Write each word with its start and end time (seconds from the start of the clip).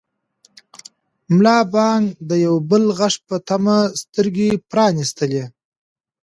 ملا 1.35 1.57
بانګ 1.73 2.05
د 2.29 2.31
یو 2.45 2.55
بل 2.69 2.83
غږ 2.99 3.15
په 3.27 3.35
تمه 3.47 3.77
سترګې 4.01 4.49
پرانیستلې. 4.69 5.43